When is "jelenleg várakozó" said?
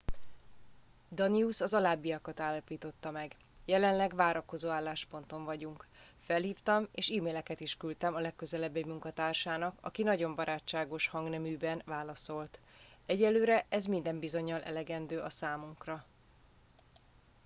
3.65-4.69